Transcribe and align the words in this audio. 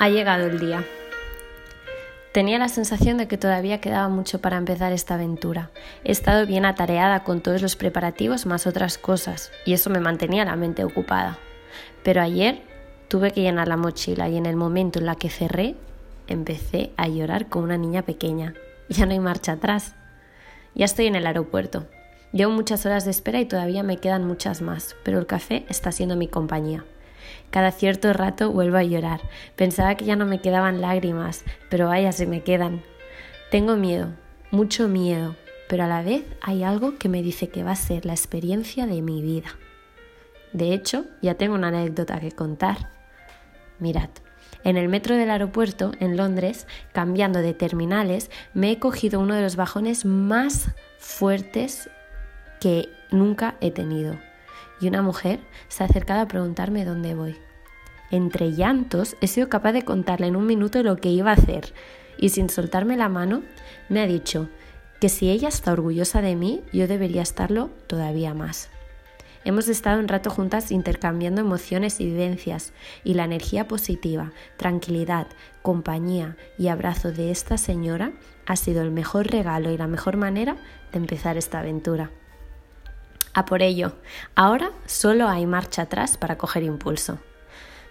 Ha 0.00 0.08
llegado 0.08 0.46
el 0.46 0.60
día. 0.60 0.84
Tenía 2.32 2.60
la 2.60 2.68
sensación 2.68 3.18
de 3.18 3.26
que 3.26 3.36
todavía 3.36 3.80
quedaba 3.80 4.08
mucho 4.08 4.40
para 4.40 4.56
empezar 4.56 4.92
esta 4.92 5.14
aventura. 5.14 5.70
He 6.04 6.12
estado 6.12 6.46
bien 6.46 6.64
atareada 6.64 7.24
con 7.24 7.40
todos 7.40 7.62
los 7.62 7.74
preparativos 7.74 8.46
más 8.46 8.68
otras 8.68 8.96
cosas, 8.96 9.50
y 9.64 9.72
eso 9.72 9.90
me 9.90 9.98
mantenía 9.98 10.44
la 10.44 10.54
mente 10.54 10.84
ocupada. 10.84 11.36
Pero 12.04 12.20
ayer 12.20 12.62
tuve 13.08 13.32
que 13.32 13.42
llenar 13.42 13.66
la 13.66 13.76
mochila 13.76 14.28
y 14.28 14.36
en 14.36 14.46
el 14.46 14.54
momento 14.54 15.00
en 15.00 15.06
la 15.06 15.16
que 15.16 15.30
cerré, 15.30 15.74
empecé 16.28 16.92
a 16.96 17.08
llorar 17.08 17.48
como 17.48 17.64
una 17.64 17.76
niña 17.76 18.02
pequeña. 18.02 18.54
Ya 18.88 19.04
no 19.04 19.12
hay 19.12 19.20
marcha 19.20 19.52
atrás. 19.52 19.96
Ya 20.76 20.84
estoy 20.84 21.08
en 21.08 21.16
el 21.16 21.26
aeropuerto. 21.26 21.88
Llevo 22.32 22.52
muchas 22.52 22.86
horas 22.86 23.04
de 23.04 23.10
espera 23.10 23.40
y 23.40 23.46
todavía 23.46 23.82
me 23.82 23.96
quedan 23.96 24.24
muchas 24.24 24.62
más, 24.62 24.94
pero 25.02 25.18
el 25.18 25.26
café 25.26 25.66
está 25.68 25.90
siendo 25.90 26.14
mi 26.14 26.28
compañía. 26.28 26.84
Cada 27.50 27.70
cierto 27.70 28.12
rato 28.12 28.52
vuelvo 28.52 28.76
a 28.76 28.82
llorar. 28.82 29.20
Pensaba 29.56 29.94
que 29.96 30.04
ya 30.04 30.16
no 30.16 30.26
me 30.26 30.40
quedaban 30.40 30.80
lágrimas, 30.80 31.44
pero 31.70 31.88
vaya, 31.88 32.12
se 32.12 32.26
me 32.26 32.42
quedan. 32.42 32.82
Tengo 33.50 33.76
miedo, 33.76 34.10
mucho 34.50 34.88
miedo, 34.88 35.36
pero 35.68 35.84
a 35.84 35.88
la 35.88 36.02
vez 36.02 36.24
hay 36.40 36.62
algo 36.62 36.98
que 36.98 37.08
me 37.08 37.22
dice 37.22 37.48
que 37.48 37.64
va 37.64 37.72
a 37.72 37.76
ser 37.76 38.04
la 38.04 38.12
experiencia 38.12 38.86
de 38.86 39.02
mi 39.02 39.22
vida. 39.22 39.48
De 40.52 40.72
hecho, 40.72 41.04
ya 41.22 41.34
tengo 41.34 41.54
una 41.54 41.68
anécdota 41.68 42.20
que 42.20 42.32
contar. 42.32 42.90
Mirad, 43.78 44.10
en 44.64 44.76
el 44.76 44.88
metro 44.88 45.16
del 45.16 45.30
aeropuerto, 45.30 45.92
en 46.00 46.16
Londres, 46.16 46.66
cambiando 46.92 47.40
de 47.40 47.54
terminales, 47.54 48.30
me 48.54 48.72
he 48.72 48.78
cogido 48.78 49.20
uno 49.20 49.34
de 49.34 49.42
los 49.42 49.56
bajones 49.56 50.04
más 50.04 50.70
fuertes 50.98 51.90
que 52.60 52.88
nunca 53.10 53.56
he 53.60 53.70
tenido 53.70 54.18
y 54.80 54.88
una 54.88 55.02
mujer 55.02 55.40
se 55.68 55.82
ha 55.82 55.86
acercado 55.86 56.20
a 56.20 56.28
preguntarme 56.28 56.84
dónde 56.84 57.14
voy. 57.14 57.36
Entre 58.10 58.52
llantos 58.52 59.16
he 59.20 59.26
sido 59.26 59.48
capaz 59.48 59.72
de 59.72 59.84
contarle 59.84 60.28
en 60.28 60.36
un 60.36 60.46
minuto 60.46 60.82
lo 60.82 60.96
que 60.96 61.10
iba 61.10 61.30
a 61.30 61.34
hacer 61.34 61.74
y 62.18 62.30
sin 62.30 62.48
soltarme 62.48 62.96
la 62.96 63.08
mano 63.08 63.42
me 63.88 64.00
ha 64.00 64.06
dicho 64.06 64.48
que 65.00 65.08
si 65.08 65.30
ella 65.30 65.48
está 65.48 65.72
orgullosa 65.72 66.20
de 66.22 66.34
mí, 66.34 66.62
yo 66.72 66.88
debería 66.88 67.22
estarlo 67.22 67.70
todavía 67.86 68.34
más. 68.34 68.68
Hemos 69.44 69.68
estado 69.68 70.00
un 70.00 70.08
rato 70.08 70.30
juntas 70.30 70.72
intercambiando 70.72 71.40
emociones 71.40 72.00
y 72.00 72.06
vivencias 72.06 72.72
y 73.04 73.14
la 73.14 73.24
energía 73.24 73.68
positiva, 73.68 74.32
tranquilidad, 74.56 75.28
compañía 75.62 76.36
y 76.58 76.68
abrazo 76.68 77.12
de 77.12 77.30
esta 77.30 77.56
señora 77.56 78.12
ha 78.46 78.56
sido 78.56 78.82
el 78.82 78.90
mejor 78.90 79.28
regalo 79.28 79.70
y 79.70 79.78
la 79.78 79.86
mejor 79.86 80.16
manera 80.16 80.56
de 80.92 80.98
empezar 80.98 81.36
esta 81.36 81.60
aventura. 81.60 82.10
A 83.38 83.44
por 83.44 83.62
ello, 83.62 83.92
ahora 84.34 84.72
solo 84.86 85.28
hay 85.28 85.46
marcha 85.46 85.82
atrás 85.82 86.16
para 86.18 86.36
coger 86.36 86.64
impulso. 86.64 87.20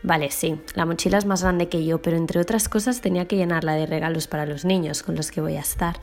Vale, 0.04 0.30
sí, 0.30 0.62
la 0.74 0.86
mochila 0.86 1.18
es 1.18 1.26
más 1.26 1.42
grande 1.42 1.70
que 1.70 1.86
yo, 1.86 2.02
pero 2.02 2.18
entre 2.18 2.42
otras 2.42 2.68
cosas 2.68 3.00
tenía 3.00 3.30
que 3.30 3.38
llenarla 3.38 3.76
de 3.76 3.86
regalos 3.86 4.28
para 4.28 4.46
los 4.46 4.66
niños 4.66 5.04
con 5.04 5.16
los 5.16 5.32
que 5.32 5.40
voy 5.40 5.56
a 5.56 5.62
estar. 5.62 6.02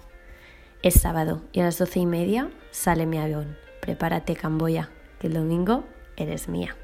Es 0.82 0.94
sábado 0.94 1.42
y 1.52 1.60
a 1.60 1.64
las 1.64 1.76
doce 1.76 2.00
y 2.00 2.06
media 2.06 2.48
sale 2.70 3.04
mi 3.04 3.18
avión. 3.18 3.58
Prepárate, 3.82 4.34
Camboya, 4.34 4.88
que 5.18 5.26
el 5.26 5.34
domingo 5.34 5.84
eres 6.16 6.48
mía. 6.48 6.74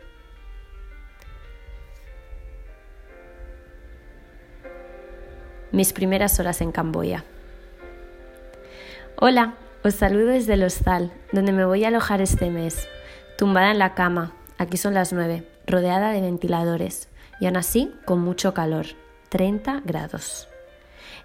Mis 5.73 5.95
primeras 5.95 6.39
horas 6.39 6.61
en 6.61 6.73
Camboya. 6.73 7.25
Hola, 9.17 9.55
os 9.83 9.95
saludo 9.95 10.27
desde 10.27 10.55
el 10.55 10.63
hostal, 10.63 11.13
donde 11.33 11.53
me 11.53 11.65
voy 11.65 11.85
a 11.85 11.89
alojar 11.89 12.21
este 12.21 12.51
mes, 12.51 12.89
tumbada 13.39 13.71
en 13.71 13.79
la 13.79 13.95
cama, 13.95 14.33
aquí 14.59 14.77
son 14.77 14.95
las 14.95 15.13
nueve, 15.13 15.47
rodeada 15.67 16.11
de 16.13 16.21
ventiladores, 16.21 17.09
y 17.41 17.47
aún 17.47 17.57
así 17.57 17.93
con 18.05 18.21
mucho 18.21 18.53
calor, 18.53 18.87
30 19.31 19.83
grados. 19.85 20.49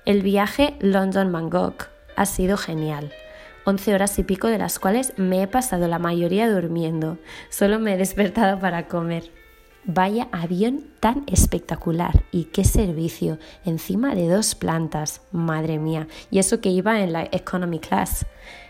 El 0.06 0.22
viaje 0.22 0.76
London-Bangkok 0.80 1.88
ha 2.16 2.26
sido 2.26 2.58
genial. 2.58 3.12
11 3.66 3.96
horas 3.96 4.20
y 4.20 4.24
pico 4.24 4.48
de 4.48 4.60
las 4.60 4.78
cuales 4.78 5.14
me 5.18 5.42
he 5.42 5.48
pasado 5.48 5.88
la 5.88 5.98
mayoría 5.98 6.50
durmiendo. 6.50 7.18
Solo 7.50 7.80
me 7.80 7.96
he 7.96 7.98
despertado 7.98 8.60
para 8.60 8.88
comer. 8.88 9.32
Vaya 9.88 10.30
avión 10.32 10.84
tan 11.00 11.26
espectacular 11.28 12.24
y 12.32 12.46
qué 12.46 12.64
servicio, 12.64 13.38
encima 13.66 14.16
de 14.16 14.28
dos 14.28 14.56
plantas, 14.56 15.22
madre 15.32 15.78
mía, 15.78 16.08
y 16.32 16.40
eso 16.40 16.60
que 16.60 16.70
iba 16.70 17.02
en 17.02 17.14
la 17.14 17.26
economy 17.32 17.78
class. 17.78 18.26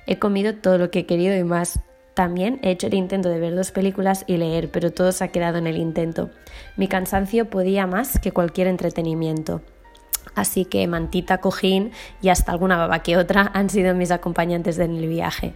He 0.07 0.19
comido 0.19 0.55
todo 0.55 0.77
lo 0.77 0.91
que 0.91 0.99
he 0.99 1.05
querido 1.05 1.33
y 1.37 1.45
más. 1.45 1.79
También 2.15 2.59
he 2.63 2.71
hecho 2.71 2.87
el 2.87 2.95
intento 2.95 3.29
de 3.29 3.39
ver 3.39 3.55
dos 3.55 3.71
películas 3.71 4.25
y 4.27 4.35
leer, 4.35 4.69
pero 4.71 4.91
todo 4.91 5.13
se 5.13 5.23
ha 5.23 5.29
quedado 5.29 5.57
en 5.57 5.67
el 5.67 5.77
intento. 5.77 6.31
Mi 6.75 6.89
cansancio 6.89 7.49
podía 7.49 7.87
más 7.87 8.19
que 8.19 8.33
cualquier 8.33 8.67
entretenimiento. 8.67 9.61
Así 10.33 10.65
que 10.65 10.85
mantita, 10.85 11.37
cojín 11.37 11.91
y 12.21 12.27
hasta 12.27 12.51
alguna 12.51 12.75
baba 12.75 13.03
que 13.03 13.15
otra 13.15 13.51
han 13.53 13.69
sido 13.69 13.95
mis 13.95 14.11
acompañantes 14.11 14.79
en 14.79 14.97
el 14.97 15.07
viaje. 15.07 15.53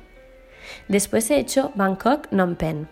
Después 0.87 1.29
he 1.31 1.37
hecho 1.37 1.73
Bangkok 1.75 2.29
Phnom 2.29 2.55
Penh, 2.55 2.87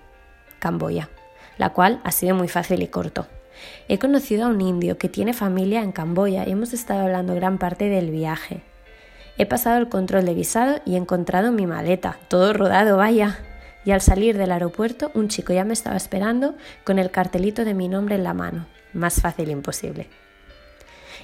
Camboya 0.59 1.09
la 1.57 1.71
cual 1.71 2.01
ha 2.03 2.11
sido 2.11 2.35
muy 2.35 2.47
fácil 2.47 2.81
y 2.81 2.87
corto. 2.87 3.27
He 3.87 3.99
conocido 3.99 4.45
a 4.45 4.49
un 4.49 4.61
indio 4.61 4.97
que 4.97 5.09
tiene 5.09 5.33
familia 5.33 5.81
en 5.81 5.91
Camboya 5.91 6.47
y 6.47 6.51
hemos 6.51 6.73
estado 6.73 7.01
hablando 7.01 7.35
gran 7.35 7.57
parte 7.57 7.89
del 7.89 8.11
viaje. 8.11 8.61
He 9.37 9.45
pasado 9.45 9.77
el 9.77 9.89
control 9.89 10.25
de 10.25 10.33
visado 10.33 10.81
y 10.85 10.95
he 10.95 10.97
encontrado 10.97 11.51
mi 11.51 11.67
maleta, 11.67 12.17
todo 12.27 12.53
rodado, 12.53 12.97
vaya. 12.97 13.39
Y 13.85 13.91
al 13.91 14.01
salir 14.01 14.37
del 14.37 14.51
aeropuerto, 14.51 15.11
un 15.13 15.29
chico 15.29 15.53
ya 15.53 15.63
me 15.63 15.73
estaba 15.73 15.95
esperando 15.95 16.55
con 16.83 16.99
el 16.99 17.11
cartelito 17.11 17.63
de 17.63 17.73
mi 17.73 17.87
nombre 17.87 18.15
en 18.15 18.23
la 18.23 18.33
mano. 18.33 18.67
Más 18.93 19.21
fácil 19.21 19.49
imposible. 19.49 20.09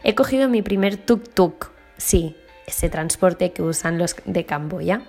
He 0.03 0.15
cogido 0.15 0.47
mi 0.47 0.61
primer 0.61 0.97
tuk-tuk, 0.97 1.69
sí, 1.97 2.35
ese 2.67 2.89
transporte 2.89 3.51
que 3.51 3.63
usan 3.63 3.97
los 3.97 4.15
de 4.25 4.45
Camboya. 4.45 5.01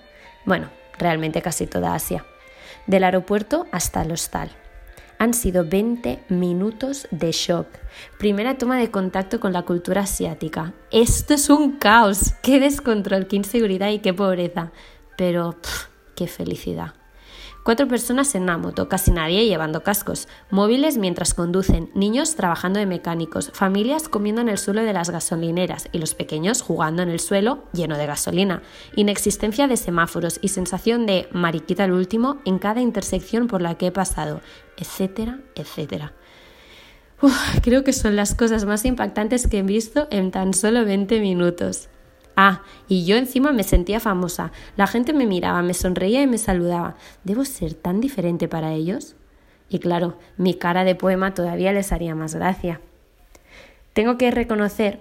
Bueno, 0.44 0.68
realmente 0.98 1.42
casi 1.42 1.66
toda 1.66 1.94
Asia. 1.94 2.24
Del 2.86 3.04
aeropuerto 3.04 3.66
hasta 3.70 4.02
el 4.02 4.12
hostal. 4.12 4.50
Han 5.24 5.32
sido 5.32 5.64
20 5.64 6.22
minutos 6.28 7.08
de 7.10 7.32
shock. 7.32 7.66
Primera 8.18 8.58
toma 8.58 8.76
de 8.76 8.90
contacto 8.90 9.40
con 9.40 9.54
la 9.54 9.62
cultura 9.62 10.02
asiática. 10.02 10.74
Esto 10.90 11.32
es 11.32 11.48
un 11.48 11.78
caos. 11.78 12.34
Qué 12.42 12.60
descontrol, 12.60 13.26
qué 13.26 13.36
inseguridad 13.36 13.88
y 13.88 14.00
qué 14.00 14.12
pobreza. 14.12 14.70
Pero, 15.16 15.56
qué 16.14 16.26
felicidad. 16.26 16.92
Cuatro 17.64 17.88
personas 17.88 18.34
en 18.34 18.42
una 18.42 18.58
moto, 18.58 18.90
casi 18.90 19.10
nadie 19.10 19.46
llevando 19.46 19.82
cascos, 19.82 20.28
móviles 20.50 20.98
mientras 20.98 21.32
conducen, 21.32 21.90
niños 21.94 22.36
trabajando 22.36 22.78
de 22.78 22.84
mecánicos, 22.84 23.52
familias 23.54 24.10
comiendo 24.10 24.42
en 24.42 24.50
el 24.50 24.58
suelo 24.58 24.82
de 24.82 24.92
las 24.92 25.08
gasolineras 25.08 25.88
y 25.90 25.96
los 25.96 26.14
pequeños 26.14 26.60
jugando 26.60 27.02
en 27.02 27.08
el 27.08 27.20
suelo 27.20 27.64
lleno 27.72 27.96
de 27.96 28.04
gasolina, 28.04 28.60
inexistencia 28.96 29.66
de 29.66 29.78
semáforos 29.78 30.40
y 30.42 30.48
sensación 30.48 31.06
de 31.06 31.26
mariquita 31.32 31.86
el 31.86 31.92
último 31.92 32.36
en 32.44 32.58
cada 32.58 32.82
intersección 32.82 33.46
por 33.46 33.62
la 33.62 33.78
que 33.78 33.86
he 33.86 33.92
pasado, 33.92 34.42
etcétera, 34.76 35.40
etcétera. 35.54 36.12
creo 37.62 37.82
que 37.82 37.94
son 37.94 38.14
las 38.14 38.34
cosas 38.34 38.66
más 38.66 38.84
impactantes 38.84 39.46
que 39.46 39.60
he 39.60 39.62
visto 39.62 40.06
en 40.10 40.32
tan 40.32 40.52
solo 40.52 40.84
20 40.84 41.18
minutos. 41.18 41.88
Ah, 42.36 42.62
y 42.88 43.04
yo 43.04 43.16
encima 43.16 43.52
me 43.52 43.62
sentía 43.62 44.00
famosa. 44.00 44.50
La 44.76 44.86
gente 44.86 45.12
me 45.12 45.26
miraba, 45.26 45.62
me 45.62 45.74
sonreía 45.74 46.22
y 46.22 46.26
me 46.26 46.38
saludaba. 46.38 46.96
¿Debo 47.22 47.44
ser 47.44 47.74
tan 47.74 48.00
diferente 48.00 48.48
para 48.48 48.72
ellos? 48.72 49.14
Y 49.68 49.78
claro, 49.78 50.18
mi 50.36 50.54
cara 50.54 50.84
de 50.84 50.94
poema 50.94 51.34
todavía 51.34 51.72
les 51.72 51.92
haría 51.92 52.14
más 52.14 52.34
gracia. 52.34 52.80
Tengo 53.92 54.18
que 54.18 54.30
reconocer 54.30 55.00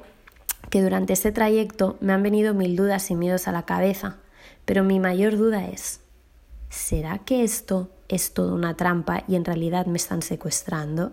que 0.69 0.81
durante 0.81 1.13
este 1.13 1.31
trayecto 1.31 1.97
me 2.01 2.13
han 2.13 2.23
venido 2.23 2.53
mil 2.53 2.75
dudas 2.75 3.09
y 3.09 3.15
miedos 3.15 3.47
a 3.47 3.51
la 3.51 3.65
cabeza, 3.65 4.17
pero 4.65 4.83
mi 4.83 4.99
mayor 4.99 5.35
duda 5.35 5.67
es, 5.67 6.01
¿será 6.69 7.19
que 7.19 7.43
esto 7.43 7.89
es 8.07 8.33
todo 8.33 8.53
una 8.53 8.75
trampa 8.75 9.23
y 9.27 9.35
en 9.35 9.45
realidad 9.45 9.87
me 9.87 9.97
están 9.97 10.21
secuestrando? 10.21 11.11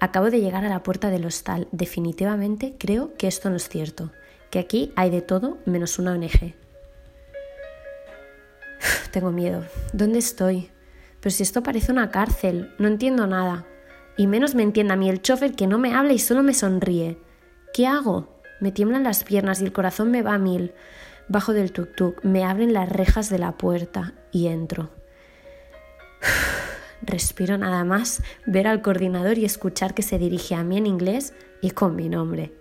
Acabo 0.00 0.30
de 0.30 0.40
llegar 0.40 0.64
a 0.64 0.68
la 0.68 0.82
puerta 0.82 1.10
del 1.10 1.26
hostal. 1.26 1.68
Definitivamente 1.72 2.76
creo 2.78 3.14
que 3.16 3.26
esto 3.26 3.50
no 3.50 3.56
es 3.56 3.68
cierto 3.68 4.12
que 4.50 4.58
aquí 4.58 4.92
hay 4.96 5.10
de 5.10 5.22
todo 5.22 5.58
menos 5.66 5.98
una 5.98 6.12
ONG. 6.12 6.54
tengo 9.10 9.32
miedo. 9.32 9.64
¿Dónde 9.92 10.18
estoy? 10.18 10.70
Pero 11.20 11.34
si 11.34 11.42
esto 11.42 11.62
parece 11.62 11.92
una 11.92 12.10
cárcel, 12.10 12.74
no 12.78 12.88
entiendo 12.88 13.26
nada. 13.26 13.66
Y 14.16 14.26
menos 14.26 14.54
me 14.54 14.62
entiende 14.62 14.94
a 14.94 14.96
mí 14.96 15.08
el 15.08 15.22
chofer 15.22 15.52
que 15.52 15.66
no 15.66 15.78
me 15.78 15.94
habla 15.94 16.12
y 16.12 16.18
solo 16.18 16.42
me 16.42 16.54
sonríe. 16.54 17.18
¿Qué 17.72 17.86
hago? 17.86 18.40
Me 18.60 18.72
tiemblan 18.72 19.04
las 19.04 19.24
piernas 19.24 19.60
y 19.60 19.64
el 19.64 19.72
corazón 19.72 20.10
me 20.10 20.22
va 20.22 20.34
a 20.34 20.38
mil. 20.38 20.72
Bajo 21.28 21.52
del 21.52 21.72
tuk-tuk, 21.72 22.22
me 22.22 22.44
abren 22.44 22.72
las 22.72 22.88
rejas 22.88 23.28
de 23.28 23.38
la 23.38 23.52
puerta 23.52 24.14
y 24.32 24.46
entro. 24.48 24.90
Respiro 27.02 27.58
nada 27.58 27.84
más, 27.84 28.22
ver 28.46 28.66
al 28.66 28.82
coordinador 28.82 29.38
y 29.38 29.44
escuchar 29.44 29.94
que 29.94 30.02
se 30.02 30.18
dirige 30.18 30.54
a 30.54 30.64
mí 30.64 30.78
en 30.78 30.86
inglés 30.86 31.34
y 31.60 31.70
con 31.70 31.94
mi 31.94 32.08
nombre. 32.08 32.52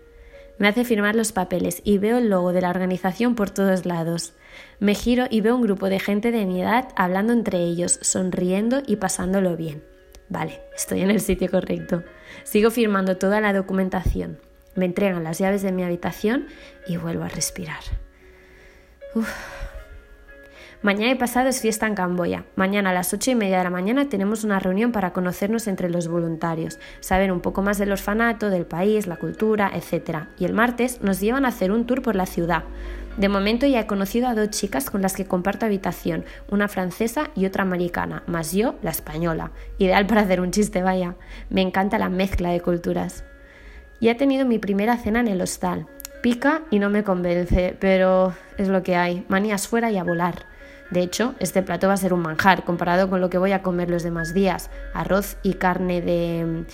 Me 0.59 0.67
hace 0.67 0.83
firmar 0.83 1.15
los 1.15 1.31
papeles 1.31 1.81
y 1.83 1.97
veo 1.99 2.17
el 2.17 2.29
logo 2.29 2.51
de 2.51 2.61
la 2.61 2.69
organización 2.69 3.35
por 3.35 3.49
todos 3.49 3.85
lados. 3.85 4.33
Me 4.79 4.95
giro 4.95 5.25
y 5.29 5.41
veo 5.41 5.55
un 5.55 5.61
grupo 5.61 5.87
de 5.89 5.99
gente 5.99 6.31
de 6.31 6.45
mi 6.45 6.61
edad 6.61 6.89
hablando 6.95 7.33
entre 7.33 7.59
ellos, 7.59 7.99
sonriendo 8.01 8.81
y 8.85 8.95
pasándolo 8.95 9.55
bien. 9.55 9.83
Vale, 10.29 10.61
estoy 10.75 11.01
en 11.01 11.11
el 11.11 11.21
sitio 11.21 11.49
correcto. 11.49 12.03
Sigo 12.43 12.71
firmando 12.71 13.17
toda 13.17 13.39
la 13.39 13.53
documentación. 13.53 14.39
Me 14.75 14.85
entregan 14.85 15.23
las 15.23 15.39
llaves 15.39 15.61
de 15.61 15.71
mi 15.71 15.83
habitación 15.83 16.47
y 16.87 16.97
vuelvo 16.97 17.23
a 17.23 17.29
respirar. 17.29 17.81
Mañana 20.83 21.11
y 21.11 21.15
pasado 21.15 21.49
es 21.49 21.59
fiesta 21.59 21.87
en 21.87 21.95
Camboya. 21.95 22.45
Mañana 22.55 22.91
a 22.91 22.93
las 22.93 23.11
ocho 23.11 23.31
y 23.31 23.35
media 23.35 23.57
de 23.57 23.63
la 23.63 23.71
mañana 23.71 24.09
tenemos 24.09 24.43
una 24.43 24.59
reunión 24.59 24.91
para 24.91 25.11
conocernos 25.11 25.67
entre 25.67 25.89
los 25.89 26.07
voluntarios, 26.07 26.77
saber 26.99 27.31
un 27.31 27.41
poco 27.41 27.63
más 27.63 27.79
del 27.79 27.91
orfanato, 27.91 28.51
del 28.51 28.67
país, 28.67 29.07
la 29.07 29.15
cultura, 29.15 29.71
etc. 29.73 30.27
Y 30.37 30.45
el 30.45 30.53
martes 30.53 31.01
nos 31.01 31.19
llevan 31.19 31.45
a 31.45 31.47
hacer 31.47 31.71
un 31.71 31.87
tour 31.87 32.03
por 32.03 32.15
la 32.15 32.27
ciudad. 32.27 32.63
De 33.17 33.27
momento 33.27 33.65
ya 33.65 33.79
he 33.79 33.87
conocido 33.87 34.27
a 34.27 34.35
dos 34.35 34.51
chicas 34.51 34.91
con 34.91 35.01
las 35.01 35.15
que 35.15 35.25
comparto 35.25 35.65
habitación, 35.65 36.25
una 36.51 36.67
francesa 36.67 37.31
y 37.33 37.47
otra 37.47 37.63
americana, 37.63 38.21
más 38.27 38.51
yo, 38.51 38.75
la 38.83 38.91
española. 38.91 39.49
Ideal 39.79 40.05
para 40.05 40.21
hacer 40.21 40.41
un 40.41 40.51
chiste, 40.51 40.83
vaya. 40.83 41.15
Me 41.49 41.63
encanta 41.63 41.97
la 41.97 42.09
mezcla 42.09 42.51
de 42.51 42.61
culturas. 42.61 43.23
Ya 43.99 44.11
he 44.11 44.15
tenido 44.15 44.45
mi 44.45 44.59
primera 44.59 44.95
cena 44.97 45.21
en 45.21 45.27
el 45.27 45.41
hostal. 45.41 45.87
Pica 46.21 46.61
y 46.69 46.77
no 46.77 46.91
me 46.91 47.03
convence, 47.03 47.75
pero 47.79 48.35
es 48.59 48.67
lo 48.67 48.83
que 48.83 48.95
hay. 48.95 49.25
Manías 49.27 49.67
fuera 49.67 49.89
y 49.89 49.97
a 49.97 50.03
volar. 50.03 50.56
De 50.91 51.01
hecho, 51.01 51.35
este 51.39 51.61
plato 51.61 51.87
va 51.87 51.93
a 51.93 51.97
ser 51.97 52.13
un 52.13 52.21
manjar 52.21 52.63
comparado 52.63 53.09
con 53.09 53.19
lo 53.19 53.29
que 53.29 53.37
voy 53.37 53.51
a 53.51 53.61
comer 53.61 53.89
los 53.89 54.03
demás 54.03 54.33
días. 54.33 54.69
Arroz 54.93 55.37
y 55.43 55.55
carne 55.55 56.01
de... 56.01 56.65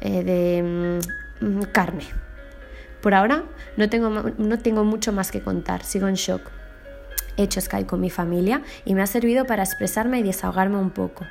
Eh, 0.00 0.22
de 0.22 1.00
mm, 1.40 1.62
carne. 1.72 2.04
Por 3.02 3.14
ahora 3.14 3.44
no 3.76 3.88
tengo, 3.88 4.10
no 4.10 4.58
tengo 4.58 4.84
mucho 4.84 5.12
más 5.12 5.30
que 5.30 5.40
contar, 5.40 5.84
sigo 5.84 6.08
en 6.08 6.14
shock. 6.14 6.50
He 7.36 7.44
hecho 7.44 7.60
Skype 7.60 7.86
con 7.86 8.00
mi 8.00 8.10
familia 8.10 8.62
y 8.84 8.94
me 8.94 9.02
ha 9.02 9.06
servido 9.06 9.44
para 9.44 9.62
expresarme 9.62 10.18
y 10.18 10.22
desahogarme 10.24 10.78
un 10.78 10.90
poco. 10.90 11.24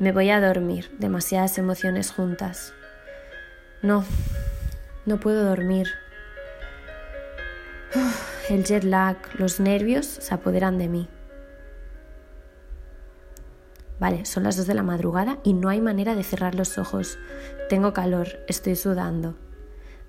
Me 0.00 0.12
voy 0.12 0.30
a 0.30 0.40
dormir, 0.40 0.90
demasiadas 0.98 1.58
emociones 1.58 2.10
juntas. 2.10 2.72
No, 3.82 4.04
no 5.04 5.20
puedo 5.20 5.44
dormir. 5.44 5.88
el 8.50 8.64
jet 8.64 8.82
lag, 8.82 9.16
los 9.38 9.60
nervios 9.60 10.06
se 10.06 10.34
apoderan 10.34 10.78
de 10.78 10.88
mí. 10.88 11.08
Vale, 13.98 14.24
son 14.26 14.42
las 14.42 14.56
dos 14.56 14.66
de 14.66 14.74
la 14.74 14.82
madrugada 14.82 15.38
y 15.42 15.54
no 15.54 15.68
hay 15.68 15.80
manera 15.80 16.14
de 16.14 16.22
cerrar 16.22 16.54
los 16.54 16.76
ojos. 16.78 17.18
Tengo 17.68 17.92
calor, 17.92 18.40
estoy 18.46 18.76
sudando. 18.76 19.36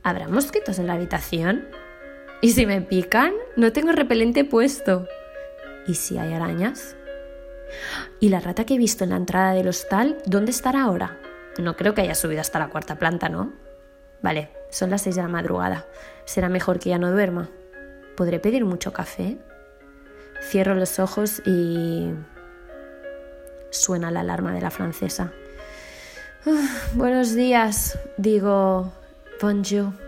¿Habrá 0.03 0.27
mosquitos 0.27 0.79
en 0.79 0.87
la 0.87 0.93
habitación? 0.93 1.67
¿Y 2.41 2.51
si 2.51 2.65
me 2.65 2.81
pican? 2.81 3.33
No 3.55 3.71
tengo 3.71 3.91
repelente 3.93 4.43
puesto. 4.43 5.07
¿Y 5.87 5.95
si 5.95 6.17
hay 6.17 6.33
arañas? 6.33 6.95
¿Y 8.19 8.29
la 8.29 8.39
rata 8.39 8.65
que 8.65 8.75
he 8.75 8.77
visto 8.77 9.03
en 9.03 9.11
la 9.11 9.17
entrada 9.17 9.53
del 9.53 9.67
hostal, 9.67 10.17
dónde 10.25 10.51
estará 10.51 10.83
ahora? 10.83 11.17
No 11.57 11.75
creo 11.75 11.93
que 11.93 12.01
haya 12.01 12.15
subido 12.15 12.41
hasta 12.41 12.59
la 12.59 12.69
cuarta 12.69 12.99
planta, 12.99 13.29
¿no? 13.29 13.53
Vale, 14.21 14.51
son 14.69 14.89
las 14.89 15.01
seis 15.01 15.15
de 15.15 15.21
la 15.21 15.27
madrugada. 15.27 15.85
Será 16.25 16.49
mejor 16.49 16.79
que 16.79 16.89
ya 16.89 16.97
no 16.97 17.11
duerma. 17.11 17.49
¿Podré 18.15 18.39
pedir 18.39 18.65
mucho 18.65 18.93
café? 18.93 19.37
Cierro 20.41 20.75
los 20.75 20.99
ojos 20.99 21.41
y 21.45 22.11
Suena 23.69 24.11
la 24.11 24.21
alarma 24.21 24.53
de 24.53 24.61
la 24.61 24.71
francesa. 24.71 25.31
buenos 26.93 27.35
días, 27.35 27.97
digo, 28.17 28.91
bonjour. 29.41 30.06